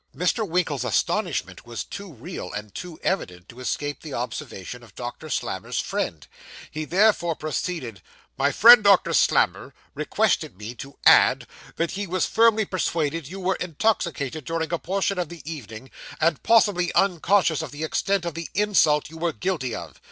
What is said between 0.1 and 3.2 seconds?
Mr. Winkle's astonishment was too real, and too